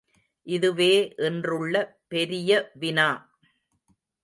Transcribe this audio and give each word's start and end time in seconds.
இதுவே 0.47 0.93
இன்றுள்ள 1.17 1.75
பெரிய 2.07 2.51
வினா? 2.75 3.09